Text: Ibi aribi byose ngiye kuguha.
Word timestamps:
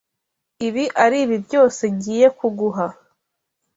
Ibi 0.67 0.83
aribi 1.03 1.35
byose 1.45 1.83
ngiye 1.93 2.27
kuguha. 2.37 2.85